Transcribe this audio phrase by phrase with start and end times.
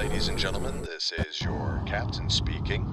[0.00, 0.80] ladies and gentlemen.
[0.80, 2.88] This is your captain speaking.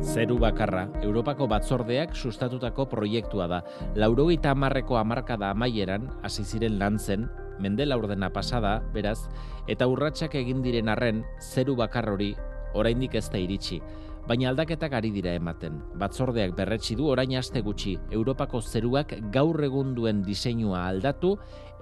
[0.00, 3.60] Zeru bakarra, Europako batzordeak sustatutako proiektua da.
[3.96, 7.28] Laurogeita hamarreko hamarkada amaieran, hasi ziren lantzen,
[7.62, 9.28] mende laurdena pasada, beraz,
[9.70, 12.34] eta urratsak egin diren arren, zeru bakar hori
[12.74, 13.80] oraindik ez da iritsi.
[14.22, 15.80] Baina aldaketak ari dira ematen.
[15.98, 21.32] Batzordeak berretsi du orain aste gutxi Europako zeruak gaur egun duen diseinua aldatu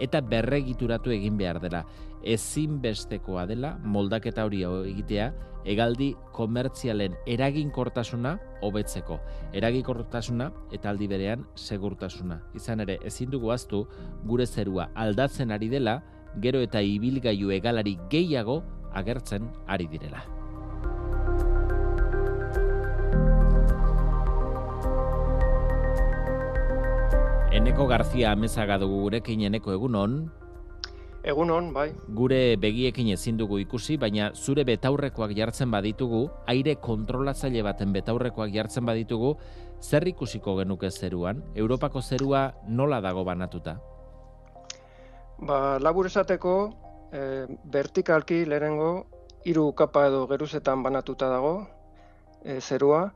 [0.01, 1.85] eta berregituratu egin behar dela.
[2.25, 5.29] Ezinbestekoa dela moldaketa hori egitea
[5.69, 9.21] hegaldi komertzialen eraginkortasuna hobetzeko.
[9.53, 12.41] Eraginkortasuna eta aldi berean segurtasuna.
[12.57, 13.85] Izan ere ezin dugu aztu
[14.25, 16.01] gure zerua aldatzen ari dela
[16.41, 18.63] gero eta ibilgailu hegalari gehiago
[18.97, 20.40] agertzen ari direla.
[27.61, 30.15] Eneko Garzia amezaga dugu gurekin eneko egunon.
[31.29, 31.91] Egunon, bai.
[32.17, 38.87] Gure begiekin ezin dugu ikusi, baina zure betaurrekoak jartzen baditugu, aire kontrolatzaile baten betaurrekoak jartzen
[38.89, 39.35] baditugu,
[39.85, 41.43] zer ikusiko genuke zeruan?
[41.55, 43.75] Europako zerua nola dago banatuta?
[45.45, 46.55] Ba, labur esateko,
[47.13, 47.45] e,
[47.77, 49.05] vertikalki lehenengo,
[49.45, 51.53] hiru kapa edo geruzetan banatuta dago
[52.41, 53.11] e, zerua.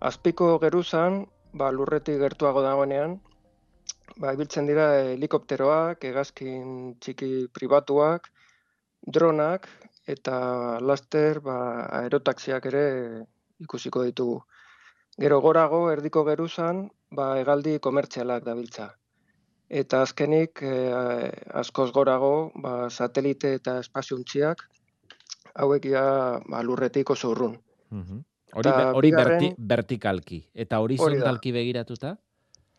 [0.00, 3.20] Azpiko geruzan, ba, lurretik gertuago dagoenean,
[4.16, 8.28] ba, ibiltzen dira helikopteroak, hegazkin txiki pribatuak,
[9.06, 9.68] dronak
[10.06, 11.56] eta laster ba,
[12.02, 12.86] aerotaxiak ere
[13.62, 14.40] ikusiko ditugu.
[15.20, 18.90] Gero gorago, erdiko geruzan, ba, hegaldi komertzialak dabiltza.
[19.72, 24.64] Eta azkenik, eh, askoz gorago, ba, satelite eta espaziontziak,
[25.54, 27.56] hauek ja ba, lurretik oso urrun.
[27.92, 30.38] Hori, Eta hori bigarren- berti, vertikalki.
[30.54, 32.16] Eta horizontalki begiratuta?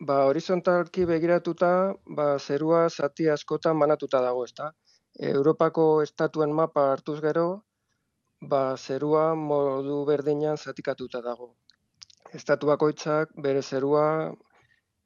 [0.08, 1.68] Ba, horizontalki begiratuta,
[2.16, 4.66] ba, zerua zati askotan banatuta dago, ezta?
[5.28, 7.44] Europako estatuen mapa hartuz gero,
[8.52, 11.48] ba, zerua modu berdinean zatikatuta dago.
[12.40, 14.06] Estatu bakoitzak bere zerua,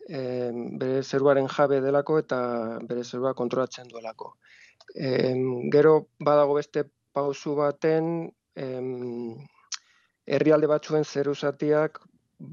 [0.09, 0.21] e,
[0.83, 2.41] bere zeruaren jabe delako eta
[2.91, 4.33] bere zerua kontrolatzen duelako.
[4.97, 5.45] Em,
[5.75, 5.93] gero
[6.31, 8.15] badago beste pausu baten
[8.57, 9.37] em,
[10.27, 12.01] herrialde batzuen zeru zatiak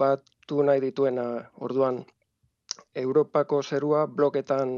[0.03, 1.25] batu nahi dituena
[1.70, 2.03] orduan
[2.96, 4.72] Europako zerua bloketan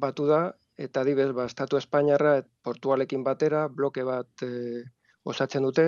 [0.00, 0.42] batu da,
[0.78, 4.82] eta adibez, ba, Estatu Espainiarra et Portugalekin batera bloke bat e,
[5.28, 5.86] osatzen dute,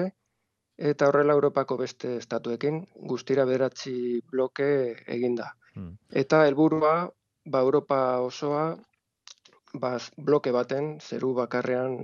[0.76, 4.68] eta horrela Europako beste estatuekin guztira bederatzi bloke
[5.06, 5.54] eginda.
[5.74, 5.96] Hmm.
[6.10, 6.94] Eta helburua
[7.46, 8.66] ba, Europa osoa
[9.74, 11.96] ba, bloke baten zeru bakarrean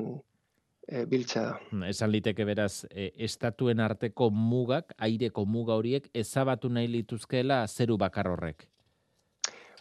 [0.87, 1.55] e, biltzea da.
[1.71, 7.99] Hmm, Esan liteke beraz, e, estatuen arteko mugak, aireko muga horiek, ezabatu nahi lituzkeela zeru
[7.99, 8.70] bakar horrek.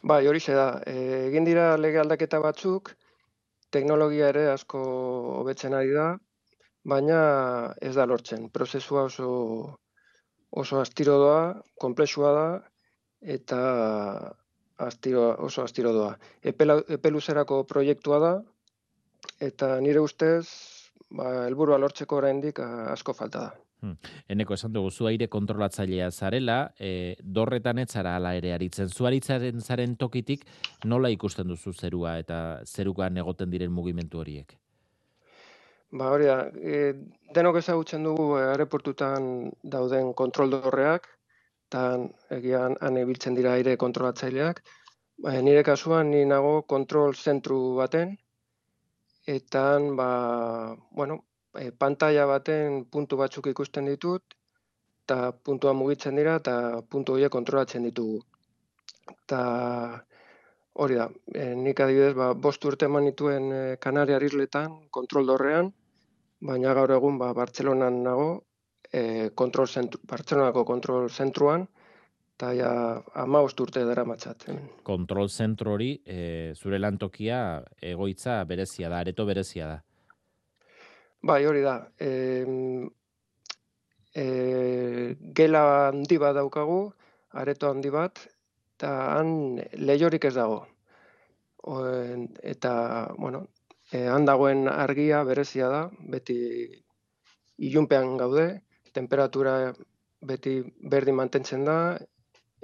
[0.02, 0.82] Bai, hori da.
[0.88, 2.94] E, egin dira lege aldaketa batzuk,
[3.70, 4.80] teknologia ere asko
[5.42, 6.18] hobetzen ari da,
[6.84, 7.20] baina
[7.82, 8.50] ez da lortzen.
[8.50, 9.78] Prozesua oso
[10.50, 12.48] oso astiro doa, konplexua da
[13.22, 13.60] eta
[14.78, 16.18] astiro, oso astiro doa.
[16.42, 18.34] Epe luzerako proiektua da
[19.40, 20.48] eta nire ustez
[21.12, 23.69] ba, helburua lortzeko oraindik asko falta da.
[24.28, 28.90] Eneko esan dugu, zu aire kontrolatzailea zarela, e, dorretan ez zara ala ere aritzen.
[28.90, 30.44] Zu aritzaren zaren tokitik
[30.86, 34.58] nola ikusten duzu zerua eta zerukan egoten diren mugimendu horiek?
[35.92, 36.94] Ba, hori da, e,
[37.34, 41.08] denok ezagutzen dugu e, aeroportutan dauden kontrol dorreak,
[41.70, 41.86] eta
[42.36, 44.62] egian han ibiltzen dira aire kontrolatzaileak.
[45.24, 48.18] Ba, nire kasuan ni nago kontrol zentru baten,
[49.26, 49.64] eta
[49.98, 50.12] ba,
[50.92, 51.24] bueno,
[51.58, 54.36] e, pantalla baten puntu batzuk ikusten ditut,
[55.06, 58.20] eta puntua mugitzen dira, eta puntu horiek kontrolatzen ditugu.
[59.10, 59.42] Eta
[60.80, 65.74] hori da, e, nik adibidez, ba, bost urte eman nituen e, Kanariar Isletan, kontrol dorrean,
[66.46, 68.30] baina gaur egun ba, Bartzelonan nago,
[68.94, 71.66] e, kontrol zentru, Bartzelonako kontrol zentruan,
[72.40, 72.72] eta ja
[73.20, 74.46] ama urte dara matzat.
[74.88, 77.42] Kontrol zentro hori, e, zure lantokia
[77.82, 79.80] egoitza berezia da, areto berezia da.
[81.22, 81.92] Bai, hori da.
[82.00, 82.10] E,
[84.16, 86.80] e, gela handi bat daukagu,
[87.42, 88.22] areto handi bat,
[88.78, 90.62] eta han lehiorik ez dago.
[91.68, 91.76] O,
[92.54, 92.74] eta,
[93.18, 93.44] bueno,
[93.92, 95.84] e, han dagoen argia berezia da,
[96.16, 96.40] beti
[97.68, 98.48] ilunpean gaude,
[98.96, 99.74] temperatura
[100.24, 100.56] beti
[100.96, 101.80] berdin mantentzen da,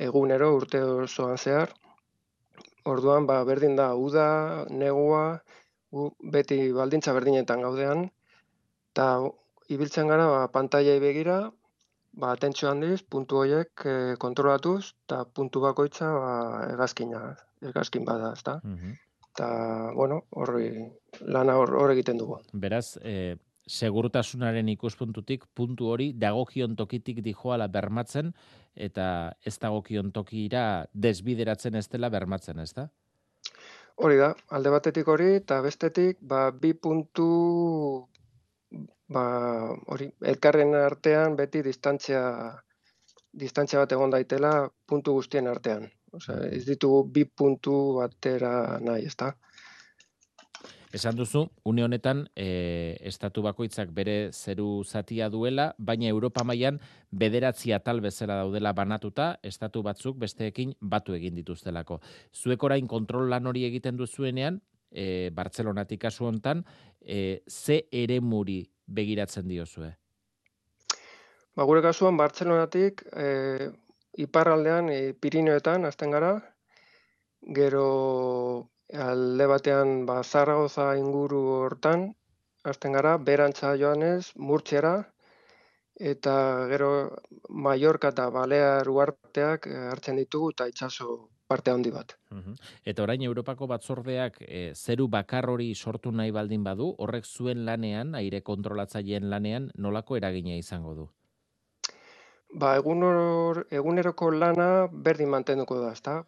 [0.09, 1.75] egunero urte osoan zehar.
[2.87, 4.27] Orduan, ba, berdin da, uda,
[4.71, 5.41] negua,
[5.91, 8.07] gu beti baldintza berdinetan gaudean,
[8.95, 9.27] eta
[9.67, 11.49] ibiltzen gara ba, pantaiai begira,
[12.15, 16.35] ba, atentzio handiz, puntu horiek e, kontrolatuz, eta puntu bakoitza ba,
[16.71, 17.25] egazkina,
[17.73, 18.61] egazkin bada, ezta?
[18.63, 18.95] Mhm.
[19.35, 19.49] Eta,
[19.97, 20.69] bueno, horri,
[21.27, 22.39] lana hor, hor egiten dugu.
[22.53, 23.35] Beraz, e,
[23.67, 28.31] segurtasunaren ikuspuntutik puntu hori dagokion tokitik dijoala bermatzen
[28.75, 32.87] eta ez dagokion tokira desbideratzen ez dela bermatzen, ezta?
[33.95, 37.27] Hori da, alde batetik hori, eta bestetik, ba, bi puntu,
[39.07, 39.25] ba,
[39.91, 42.21] hori, elkarren artean beti distantzia,
[43.31, 44.55] distantzia bat egon daitela
[44.87, 45.89] puntu guztien artean.
[46.15, 49.33] Osea, ez ditugu bi puntu batera nahi, ezta?
[50.95, 56.77] Esan duzu, une honetan, e, estatu bakoitzak bere zeru zatia duela, baina Europa mailan
[57.11, 61.99] bederatzi atal bezala daudela banatuta, estatu batzuk besteekin batu egin dituztelako.
[62.31, 66.63] Zuek orain kontrol lan hori egiten duzuenean, e, Bartzelonatik kasu hontan,
[67.01, 69.91] e, ze ere muri begiratzen diozue?
[71.55, 73.71] Ba, gure kasuan, Bartzelonatik, e,
[74.25, 76.33] iparraldean, e, Pirineoetan, azten gara,
[77.55, 77.87] gero
[78.93, 82.09] alde batean ba, Zaragoza inguru hortan,
[82.63, 84.95] hasten gara, berantza joanez, murtxera,
[85.95, 87.15] eta gero
[87.49, 92.15] Mallorca eta Balear uarteak eh, hartzen ditugu eta itsaso parte handi bat.
[92.83, 98.15] Eta orain Europako batzordeak e, zeru bakar hori sortu nahi baldin badu, horrek zuen lanean,
[98.19, 101.07] aire kontrolatzaileen lanean, nolako eragina izango du?
[102.55, 103.03] Ba, egun
[103.71, 104.69] eguneroko lana
[105.07, 106.19] berdin mantenduko da, ezta?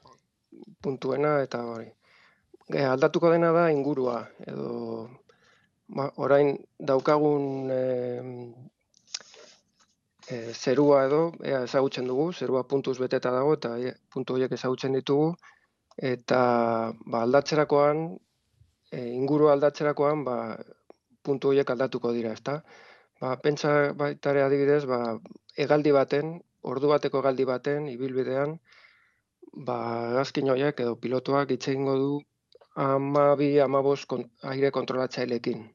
[0.83, 1.87] Puntuena eta hori.
[2.71, 4.71] E, aldatuko dena da ingurua, edo
[5.87, 7.83] ba, orain daukagun e,
[10.29, 14.97] e, zerua edo, ea ezagutzen dugu, zerua puntuz beteta dago eta e, puntu horiek ezagutzen
[14.97, 15.29] ditugu,
[16.11, 16.41] eta
[17.05, 18.03] ba, aldatzerakoan,
[18.91, 20.37] e, inguru aldatzerakoan, ba,
[21.23, 22.59] puntu horiek aldatuko dira, ezta?
[23.21, 25.01] Ba, pentsa baitare adibidez, ba,
[25.65, 26.37] egaldi baten,
[26.73, 28.57] ordu bateko egaldi baten, ibilbidean,
[29.67, 29.77] ba,
[30.19, 32.11] gazkin horiek edo pilotuak itxegingo du
[32.77, 35.65] amabi, amabost kon, aire kontrolatzailekin.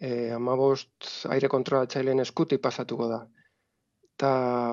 [0.00, 3.22] E, amabost aire kontrolatzaileen eskuti pasatuko da.
[4.18, 4.30] Ta,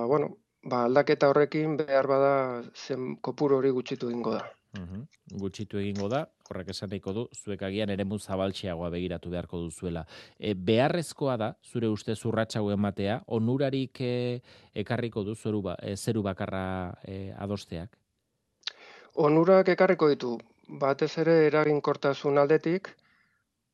[0.07, 2.35] bueno, ba, aldaketa horrekin behar bada
[2.73, 4.43] zen kopuru hori gutxitu egingo da.
[4.75, 5.05] Uhum.
[5.41, 10.05] Gutxitu egingo da, horrek esan nahiko du, zuek agian ere zabaltxeagoa begiratu beharko duzuela.
[10.37, 14.41] E, beharrezkoa da, zure uste zurratxau ematea, onurarik e,
[14.73, 17.97] ekarriko du zeru, ba, e, zeru bakarra e, adosteak?
[19.15, 20.37] Onurak ekarriko ditu,
[20.67, 22.89] batez ere eraginkortasun aldetik,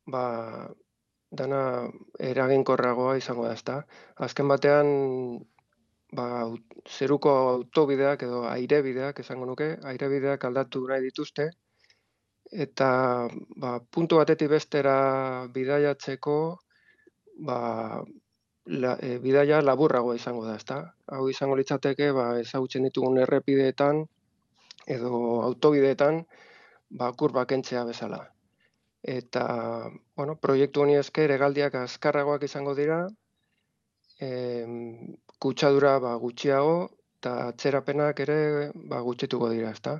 [0.05, 0.69] ba,
[1.31, 1.87] dana
[2.19, 3.77] eraginkorragoa izango da, ezta.
[4.27, 4.87] Azken batean,
[6.17, 6.27] ba,
[6.97, 11.47] zeruko autobideak edo airebideak, esango nuke, airebideak aldatu nahi dituzte,
[12.65, 12.89] eta
[13.63, 14.95] ba, puntu batetik bestera
[15.55, 16.37] bidaiatzeko,
[17.47, 17.59] ba,
[18.65, 20.81] la, e, bidaia laburragoa izango da, ezta.
[21.15, 24.03] Hau izango litzateke, ba, ezagutzen ditugun errepideetan,
[24.97, 25.15] edo
[25.47, 26.21] autobideetan,
[26.99, 28.21] ba, kurba kentzea bezala.
[29.01, 29.45] Eta,
[30.15, 32.99] bueno, proiektu honi esker egaldiak azkarragoak izango dira,
[34.21, 34.29] e,
[35.41, 36.75] kutsadura ba, gutxiago,
[37.21, 38.37] eta atzerapenak ere
[38.75, 39.97] ba, gutxituko dira, ezta?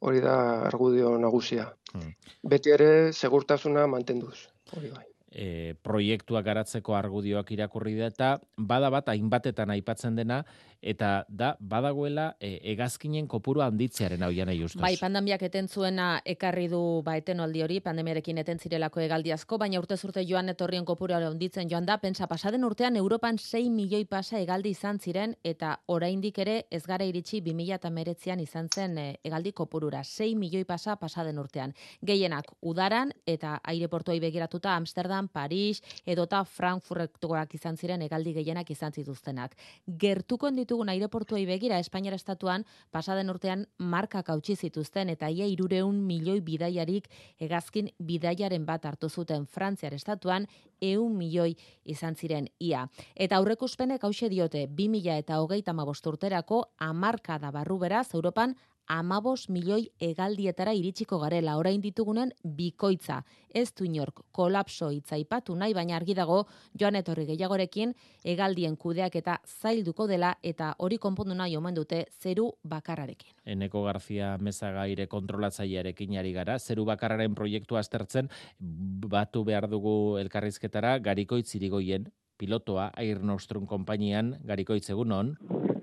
[0.00, 0.34] Hori da
[0.66, 1.68] argudio nagusia.
[1.92, 2.10] Hmm.
[2.42, 4.48] Beti ere segurtasuna mantenduz.
[4.74, 10.42] Hori bai e, proiektuak garatzeko argudioak irakurri da eta bada bat hainbatetan aipatzen dena
[10.80, 14.80] eta da badagoela e, hegazkinen kopuru handitzearen hau nahi ustez.
[14.80, 19.78] Bai, pandemiak eten zuena ekarri du ba etenaldi hori, pandemiarekin eten zirelako egaldi asko, baina
[19.78, 24.40] urte zurte joan etorrien kopuru handitzen joan da, pensa pasaden urtean Europan 6 milioi pasa
[24.40, 30.02] egaldi izan ziren eta oraindik ere ez gara iritsi 2019an izan zen e, egaldi kopurura.
[30.02, 31.74] 6 milioi pasa pasaden urtean.
[32.00, 38.92] Gehienak udaran eta aireportuei begiratuta Amsterdam Amsterdam, Paris, edota Frankfurtoak izan ziren egaldi gehienak izan
[38.92, 39.54] zituztenak.
[39.86, 46.40] Gertuko ditugun aireportuei begira Espainiara estatuan pasaden urtean markak hautsi zituzten eta ia irureun milioi
[46.40, 47.08] bidaiarik
[47.40, 50.46] hegazkin bidaiaren bat hartu zuten Frantziar estatuan
[50.80, 52.86] eun milioi izan ziren ia.
[53.14, 55.74] Eta aurrekuspenek hause diote 2000 eta hogeita
[56.10, 58.56] urterako amarka da barru beraz Europan
[58.90, 63.20] amabos milioi egaldietara iritsiko garela orain ditugunen bikoitza.
[63.54, 66.40] Ez du inork kolapso itzaipatu nahi, baina argi dago
[66.78, 67.94] joan etorri gehiagorekin
[68.34, 73.36] egaldien kudeak eta zailduko dela eta hori konpondu nahi omen dute zeru bakarrarekin.
[73.46, 81.54] Eneko Garzia mezagaire kontrolatzailearekin ari gara, zeru bakarraren proiektua aztertzen batu behar dugu elkarrizketara garikoitz
[81.54, 85.36] irigoien pilotoa Air Nostrum konpainian garikoitz egunon.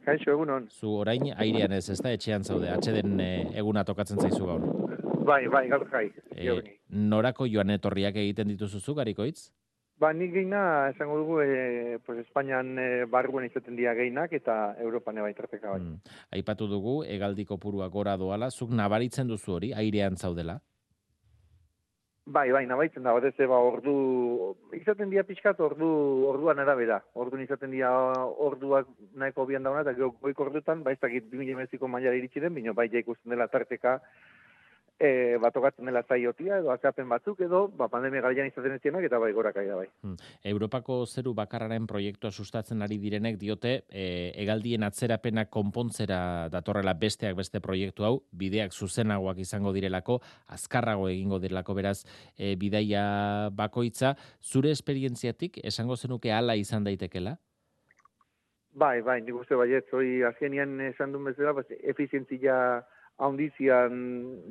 [0.08, 0.70] Kaixo, egunon.
[0.72, 4.64] Zu orain airean ez, ez da, etxean zaude, atxeden e, eguna tokatzen zaizu gaur.
[5.28, 6.06] Bai, bai, gaur jai.
[6.32, 6.54] E,
[7.12, 9.50] norako joan etorriak egiten dituzuzu, garikoitz?
[10.00, 10.62] Ba, nik geina,
[10.94, 15.82] esango dugu, e, pues, Espainian e, barruen izaten dira geinak, eta Europan eba tarteka bai.
[15.82, 16.16] Hmm.
[16.38, 20.62] Aipatu dugu, egaldiko purua gora doala, zuk nabaritzen duzu hori, airean zaudela?
[22.27, 23.91] Bai, bai, nabaitzen da, batez ba, ordu,
[24.75, 25.88] izaten dira pixkat ordu,
[26.27, 26.98] orduan arabera.
[27.15, 27.91] Orduan izaten dira
[28.43, 32.74] orduak nahiko bian dauna, eta goiko ordutan, bai, ez dakit 2000 mailara iritsi den, bino
[32.75, 34.01] bai, ikusten dela tarteka,
[35.00, 39.32] e, batokatzen dela zaiotia edo azapen batzuk edo ba, pandemia garaian izaten ez eta bai
[39.34, 39.88] gora kaida bai.
[40.01, 40.16] Hmm.
[40.44, 47.60] Europako zeru bakarraren proiektua sustatzen ari direnek diote e, egaldien atzerapena konpontzera datorrela besteak beste
[47.60, 52.04] proiektu hau, bideak zuzenagoak izango direlako, azkarrago egingo direlako beraz
[52.38, 57.38] e, bidaia bakoitza, zure esperientziatik esango zenuke hala izan daitekela?
[58.77, 62.58] Bai, bai, nik uste baiet, hori azkenian esan duen bezala, efizientzia
[63.17, 63.97] haundizian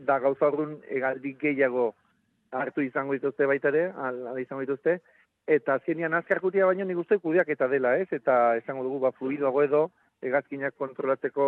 [0.07, 1.93] da gauza horren egaldi gehiago
[2.53, 4.99] hartu izango dituzte baita ere, ala izango dituzte,
[5.47, 9.63] eta azkenian azkarkutia baino nik uste kudiak eta dela ez, eta esango dugu ba, fluidoago
[9.63, 9.83] edo
[10.23, 11.47] egazkinak kontrolatzeko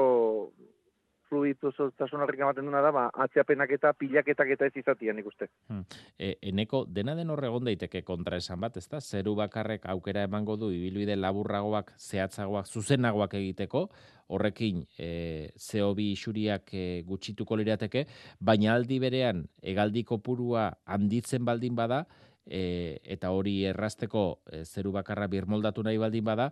[1.28, 5.49] fluidu zotasun horrik ematen duna da, ba, atziapenak eta pilaketak eta ez izatia nik uste.
[5.68, 5.85] Hmm.
[6.18, 9.00] E, eneko, dena den horregon daiteke kontra esan bat, ezta?
[9.00, 13.88] Zeru bakarrek aukera emango du, ibiluide laburragoak, zehatzagoak, zuzenagoak egiteko,
[14.28, 18.06] horrekin e, zehobi isuriak e, gutxituko lirateke,
[18.40, 22.04] baina aldi berean, egaldiko purua handitzen baldin bada,
[22.49, 26.50] e, eta hori errazteko e, zeru bakarra birmoldatu nahi baldin bada,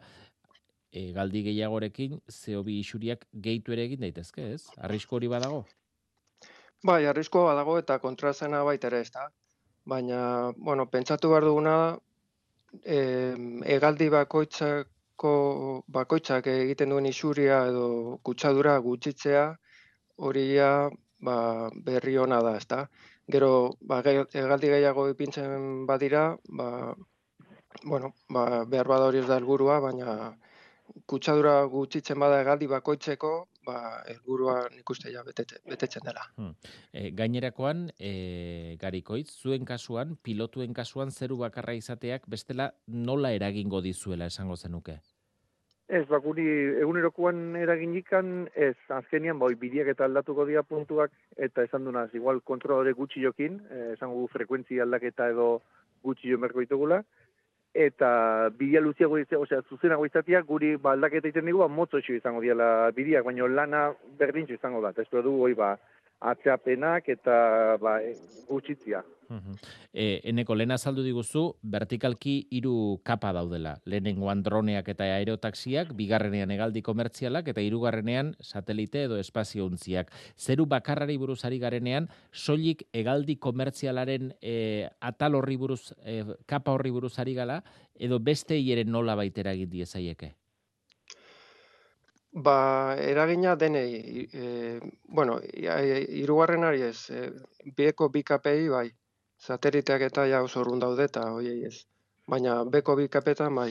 [0.97, 4.62] e, galdi gehiagorekin zehobi isuriak gehitu ere egin daitezke, ez?
[4.88, 5.62] Arrisko hori badago?
[6.91, 9.26] Bai, arrisko badago eta kontrazena baita ere, ez.
[9.93, 10.21] Baina,
[10.69, 11.76] bueno, pentsatu behar duguna,
[12.83, 12.99] e,
[13.76, 15.33] egaldi bakoitzako
[15.99, 17.87] bakoitzak egiten duen isuria edo
[18.26, 19.45] kutsadura gutxitzea,
[20.29, 20.47] hori
[21.29, 21.37] ba,
[21.91, 22.87] berri ona da, ez da.
[23.37, 23.53] Gero,
[23.93, 26.26] ba, egaldi gehiago ipintzen badira,
[26.61, 26.69] ba,
[27.85, 30.37] bueno, ba, behar bada hori ez da helburua, baina
[31.07, 33.33] kutsadura gutxitzen bada egaldi bakoitzeko,
[33.66, 33.76] ba,
[34.12, 36.25] elburua nik uste ja betetzen dela.
[36.37, 36.55] Hmm.
[36.93, 44.31] E, gainerakoan, e, garikoitz, zuen kasuan, pilotuen kasuan, zeru bakarra izateak, bestela nola eragingo dizuela
[44.33, 45.00] esango zenuke?
[45.87, 46.45] Ez, bakuri,
[46.83, 52.95] egunerokoan eraginikan, ez, azkenian, boi, bidiak eta aldatuko dira puntuak, eta esan dunaz, igual, kontrolore
[52.99, 55.61] gutxi jokin, eh, esango frekuentzi aldaketa edo
[56.02, 57.05] gutxi jo merko ditugula,
[57.76, 62.90] eta bidea luziago izate, osea, zuzenago izatea, guri baldaketa iten dugu, ba, motzo izango diala
[62.97, 63.83] bideak, baina lana
[64.18, 64.95] berdintxo izango da.
[64.97, 65.76] Ez du, hoi, ba,
[66.20, 67.99] atzeapenak eta ba,
[68.49, 69.02] gutxitzia.
[69.92, 73.76] E, eneko, lehen azaldu diguzu, vertikalki hiru kapa daudela.
[73.85, 80.12] Lehenengoan droneak eta aerotaxiak, bigarrenean egaldi komertzialak, eta hirugarrenean satelite edo espazio untziak.
[80.38, 87.35] Zeru bakarrari buruzari garenean, soilik egaldi komertzialaren e, atal horri buruz, e, kapa horri buruzari
[87.35, 87.62] gala,
[87.99, 90.37] edo beste hieren nola baitera egin diezaieke?
[92.45, 95.38] Ba, eragina denei, e, bueno,
[96.23, 97.31] irugarren ari ez, e,
[97.78, 98.88] bieko bi KPI bai,
[99.38, 101.76] sateliteak eta ja oso urrun daude eta hoiei ez.
[102.28, 103.71] Baina beko bi kapetan bai,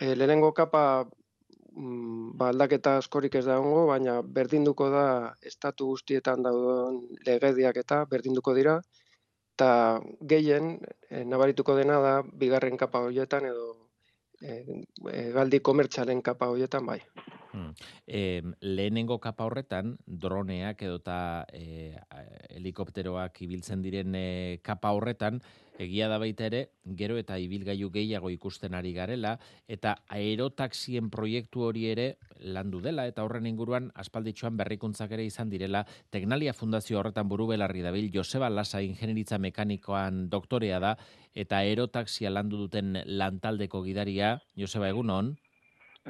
[0.00, 5.06] e, lehenengo kapa mm, ba, aldaketa askorik ez da ongo, baina berdinduko da
[5.52, 6.98] estatu guztietan dauden
[7.28, 8.80] legediak eta berdinduko dira,
[9.54, 9.70] eta
[10.34, 10.78] gehien
[11.10, 13.70] e, nabarituko dena da bigarren kapa horietan edo
[14.42, 17.00] e, galdi komertxalen kapa horietan bai.
[17.50, 17.72] Hmm.
[18.06, 21.96] E, lehenengo kapa horretan, droneak edota e,
[22.54, 25.40] helikopteroak ibiltzen diren e, kapa horretan,
[25.80, 26.60] egia da baita ere,
[26.98, 29.36] gero eta ibilgailu gehiago ikusten ari garela,
[29.68, 32.06] eta aerotaxien proiektu hori ere
[32.40, 37.84] landu dela, eta horren inguruan aspalditxoan berrikuntzak ere izan direla, Teknalia Fundazio horretan buru belarri
[37.86, 40.96] dabil, Joseba Lasa ingenieritza mekanikoan doktorea da,
[41.34, 45.38] eta aerotaxia landu duten lantaldeko gidaria, Joseba, egun hon?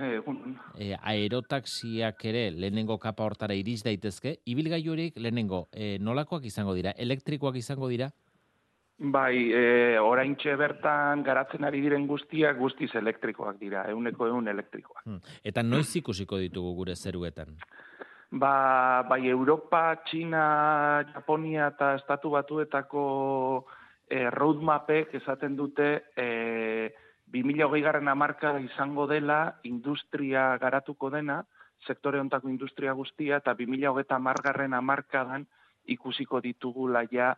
[0.01, 0.57] egun.
[0.79, 6.95] E, aerotaxiak ere lehenengo kapa hortara iriz daitezke, ibilgailu horiek lehenengo e, nolakoak izango dira,
[6.97, 8.11] elektrikoak izango dira?
[9.01, 15.05] Bai, e, orain bertan garatzen ari diren guztiak guztiz elektrikoak dira, euneko eun elektrikoak.
[15.07, 15.21] Hmm.
[15.43, 17.57] Eta noiz ikusiko ditugu gure zeruetan?
[18.31, 23.65] Ba, bai, Europa, China, Japonia eta Estatu Batuetako
[24.07, 26.93] e, roadmapek esaten dute e,
[27.33, 31.41] 2008 garren amarka izango dela industria garatuko dena,
[31.87, 35.47] sektore ontako industria guztia, eta 2008 amargarren amarkadan
[35.89, 37.33] ikusiko ditugula ja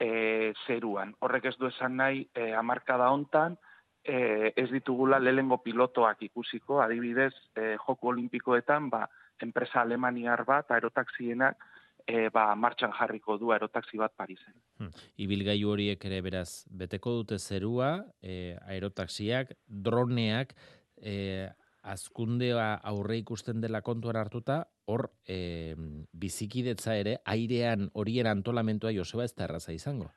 [0.00, 1.14] e, zeruan.
[1.20, 3.58] Horrek ez du esan nahi e, amarkada hontan,
[4.02, 9.04] e, ez ditugula lehengo pilotoak ikusiko, adibidez, e, joko olimpikoetan, ba,
[9.44, 11.60] enpresa alemaniar bat, aerotaxienak,
[12.06, 14.56] e, ba, martxan jarriko du aerotaxi bat Parisen.
[14.80, 14.90] Hmm.
[15.20, 17.92] Ibilgailu horiek ere beraz beteko dute zerua,
[18.22, 20.56] e, aerotaxiak, droneak,
[20.96, 21.48] e,
[21.82, 25.74] azkundea aurre ikusten dela kontuan hartuta, hor e,
[26.12, 30.10] bizikidetza ere, airean horien antolamentua Joseba ez da erraza izango.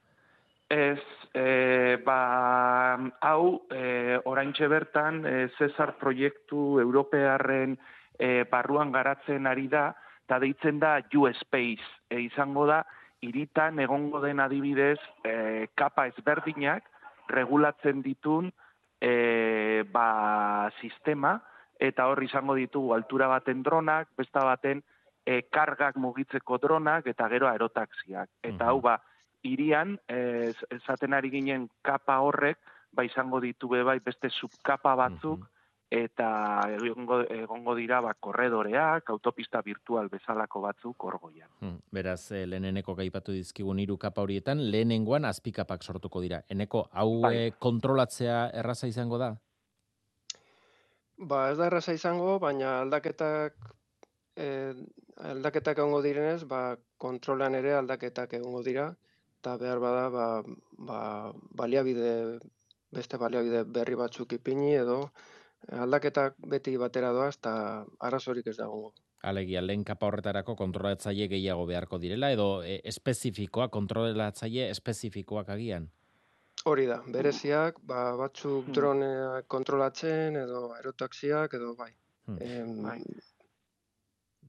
[0.70, 1.00] Ez,
[1.34, 7.78] e, ba, hau, e, oraintxe bertan, e, Cesar proiektu europearren
[8.18, 9.92] e, barruan garatzen ari da,
[10.26, 11.86] eta deitzen da U-Space.
[12.10, 12.84] E, izango da,
[13.24, 16.90] iritan egongo den adibidez, e, kapa ezberdinak,
[17.30, 18.52] regulatzen ditun
[19.00, 21.38] e, ba, sistema,
[21.84, 24.82] eta hor izango ditugu altura baten dronak, besta baten
[25.26, 28.30] e, kargak mugitzeko dronak, eta gero aerotaxiak.
[28.44, 28.98] Eta hau ba,
[29.44, 32.62] irian, e, esaten ari ginen kapa horrek,
[32.94, 35.44] ba izango ditu bai beste subkapa batzuk,
[35.94, 36.28] eta
[36.74, 41.50] egongo, egongo dira ba, korredoreak, autopista virtual bezalako batzuk orgoian.
[41.60, 46.44] Hmm, beraz, e, leheneneko gaipatu dizkigun hiru kapa horietan, lehenengoan azpikapak sortuko dira.
[46.50, 47.36] Eneko, hau bai.
[47.38, 49.36] Eh, kontrolatzea erraza izango da?
[51.18, 53.54] Ba, ez da erraza izango, baina aldaketak
[54.36, 54.48] e,
[55.32, 58.88] aldaketak egongo direnez, ba, kontrolan ere aldaketak egongo dira,
[59.40, 60.28] eta behar bada, ba,
[60.90, 61.00] ba,
[61.62, 62.40] baliabide,
[62.94, 65.00] beste baliabide berri batzuk ipini edo,
[65.86, 67.54] aldaketak beti batera doa, eta
[68.00, 68.94] arazorik ez dago.
[69.24, 75.88] Alegia, lehen kapa horretarako kontrolatzaile gehiago beharko direla, edo e, espezifikoa, kontrolatzaile espezifikoak agian?
[76.64, 78.76] Hori da, bereziak, ba, batzuk hmm.
[78.76, 81.90] droneak kontrolatzen, edo aerotaxiak, edo bai.
[82.30, 82.38] Hmm.
[82.40, 83.00] Em, bai.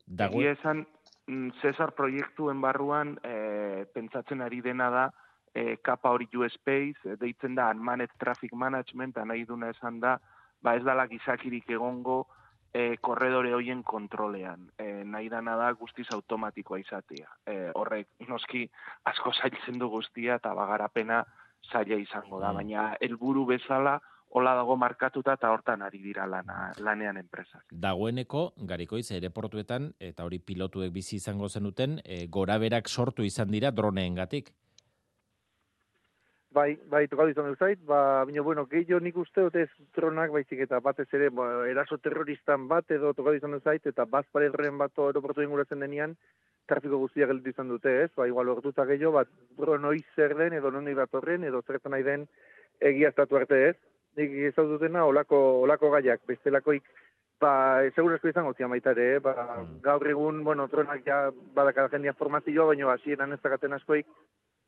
[0.06, 0.42] Dago...
[0.46, 0.84] esan,
[1.26, 5.08] mm, Cesar proiektuen barruan, e, pentsatzen ari dena da,
[5.50, 10.18] e, kapa hori U-Space, e, deitzen da, Unmanned Traffic Management, nahi duna esan da,
[10.62, 12.24] ba ez dala gizakirik egongo
[12.74, 14.68] e, korredore hoien kontrolean.
[14.78, 17.30] E, nahi dana da guztiz automatikoa izatea.
[17.46, 18.68] E, horrek noski
[19.10, 21.24] asko zailtzen du guztia eta bagarapena
[21.70, 22.52] zaila izango da.
[22.52, 22.56] Mm.
[22.56, 23.98] Baina helburu bezala
[24.34, 27.62] hola dago markatuta eta hortan ari dira lana, lanean enpresak.
[27.70, 33.52] Dagoeneko, garikoiz, ere portuetan, eta hori pilotuek bizi izango zenuten, e, gora berak sortu izan
[33.54, 34.50] dira droneen gatik.
[36.54, 40.34] Bai, bai, tokatu izan dut zait, ba, bino, bueno, gehiago nik uste dut ez dronak
[40.34, 44.26] baizik eta batez ere, ba, eraso terroristan bat edo tokatu izan dut zait, eta bat
[44.34, 46.14] parelren bat aeroportu inguratzen denean,
[46.68, 48.10] trafiko guztiak gelditu izan dute, ez?
[48.16, 52.06] Ba, igual orduta gehiago, bat dronoi zer den, edo nondi bat horren, edo zertan nahi
[52.06, 52.26] den
[52.80, 53.76] egiaztatu arte ez.
[54.18, 56.86] Nik ez dut dutena, olako, olako gaiak, bestelakoik,
[57.42, 59.20] ba, segur esko izango zian baita ere, eh?
[59.22, 59.80] ba, mm.
[59.84, 61.18] gaur egun, bueno, dronak ja
[61.56, 64.06] badakara jendia formazioa, baina hasieran ez dakaten askoik,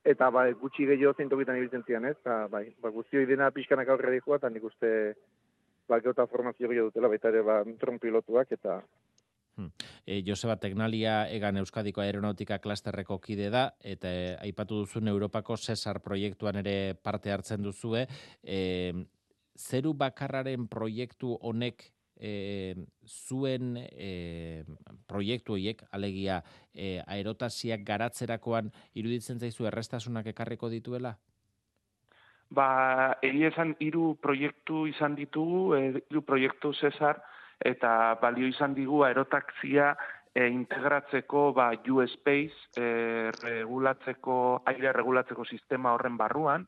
[0.06, 2.16] eta bai, gutxi gehiago zeintokitan ibiltzen zian, ez?
[2.18, 4.90] Eta, bai, ba, guztioi dena pixkanak aurre dihua, eta nik uste,
[5.88, 8.80] ba, geota formazio gehiago dutela, baita ere, ba, tron pilotuak, eta...
[10.06, 15.98] E, Joseba Teknalia egan Euskadiko Aeronautika klasterreko kide da, eta e, aipatu duzun Europako Cesar
[16.04, 18.04] proiektuan ere parte hartzen duzue.
[18.42, 18.60] E,
[19.58, 21.88] zeru bakarraren proiektu honek
[22.20, 24.62] e, zuen e,
[25.10, 26.38] proiektu horiek, alegia
[26.72, 31.16] e, aerotasiak garatzerakoan iruditzen zaizu errestasunak ekarriko dituela?
[32.54, 37.18] Ba, egi esan hiru proiektu izan ditugu, hiru proiektu Cesar,
[37.60, 39.94] eta balio izan digu aerotaxia
[40.34, 46.66] e, integratzeko ba, U-Space e, regulatzeko, aire regulatzeko sistema horren barruan,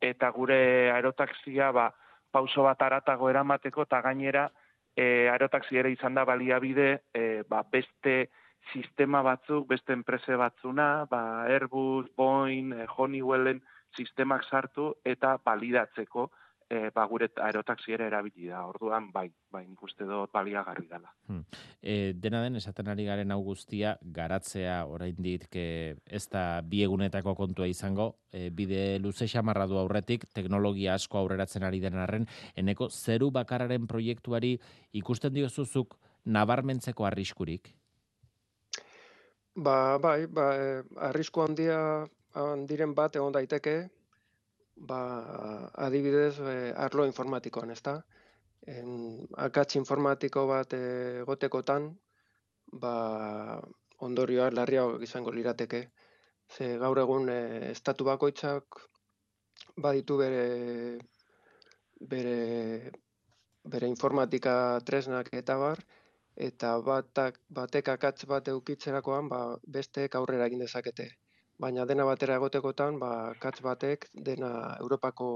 [0.00, 1.90] eta gure aerotaxia ba,
[2.30, 4.46] pauso bat aratago eramateko, eta gainera
[4.94, 8.30] e, aerotaxi ere izan da baliabide e, ba, beste
[8.72, 13.62] sistema batzuk, beste enprese batzuna, ba, Airbus, Boeing, Honeywellen
[13.96, 16.28] sistemak sartu eta balidatzeko
[16.70, 18.62] e, ba, gure aerotaxi ere erabili da.
[18.70, 21.10] Orduan, bai, bai, ikuste dut baliagarri dela.
[21.26, 21.42] Hmm.
[21.82, 25.64] E, dena den, esaten ari garen hau guztia, garatzea oraindik ke
[26.06, 31.82] ez da biegunetako kontua izango, e, bide luze xamarra du aurretik, teknologia asko aurreratzen ari
[31.82, 34.56] den arren, eneko zeru bakararen proiektuari
[35.02, 37.74] ikusten diozuzuk nabarmentzeko arriskurik?
[39.56, 42.06] Ba, bai, ba, eh, arrisku handia
[42.38, 43.90] handiren bat egon daiteke,
[44.88, 45.00] ba,
[45.86, 47.96] adibidez, e, arlo informatikoan, ez da?
[48.74, 48.88] En,
[49.48, 51.90] akatz informatiko bat egotekotan,
[52.84, 52.94] ba,
[54.08, 55.82] ondorioa larria izango lirateke.
[56.50, 57.40] Ze gaur egun e,
[57.70, 58.80] estatu bakoitzak
[59.76, 60.44] baditu bere
[62.12, 62.90] bere
[63.74, 64.54] bere informatika
[64.90, 65.82] tresnak eta bar
[66.48, 69.40] eta batak batek akatz bat eukitzerakoan ba
[69.78, 71.10] besteek aurrera egin dezakete
[71.60, 75.30] baina dena batera egotekotan, ba, katz batek dena Europako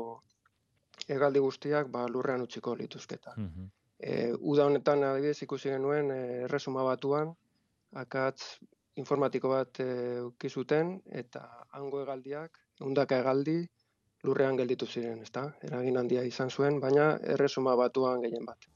[1.08, 3.34] egaldi guztiak ba, lurrean utziko lituzketa.
[3.37, 3.72] Mm
[4.52, 7.30] uda honetan adibidez ikusi genuen e, erresuma batuan,
[8.02, 8.58] akatz
[9.00, 9.87] informatiko bat e,
[10.26, 11.44] uki zuten eta
[11.78, 13.56] hango hegaldiak, ehundaka hegaldi
[14.24, 15.46] lurrean gelditu ziren, ezta?
[15.62, 18.68] Eragin handia izan zuen, baina erresuma batuan gehien bat.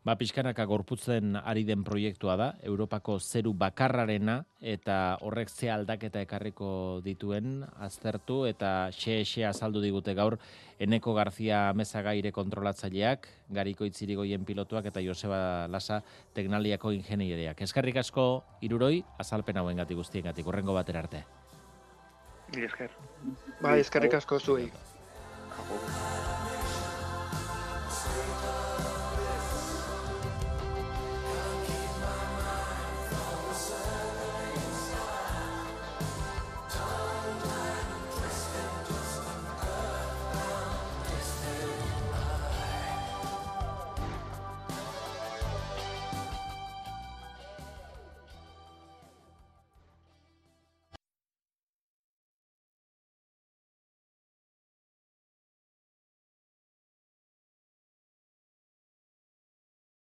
[0.00, 6.70] Ba, pixkanaka gorputzen ari den proiektua da, Europako zeru bakarrarena, eta horrek ze aldaketa ekarriko
[7.04, 10.38] dituen aztertu, eta xe-xe azaldu digute gaur,
[10.80, 16.00] Eneko Garzia Mezagaire kontrolatzaileak, Gariko Itzirigoien pilotuak, eta Joseba Lasa
[16.32, 17.60] Teknaliako ingenieriak.
[17.60, 21.26] Eskarrik asko, iruroi, azalpen hauen gati guztien gati, urrengo batera arte.
[22.56, 22.96] Esker.
[23.60, 24.70] Bai, eskarrik asko zuei.
[25.60, 26.39] Agur.